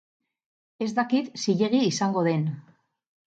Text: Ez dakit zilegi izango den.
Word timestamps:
Ez 0.85 0.87
dakit 0.99 1.29
zilegi 1.45 1.83
izango 1.89 2.23
den. 2.31 2.47